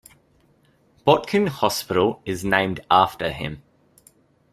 [1.05, 3.61] Botkin Hospital is named after him.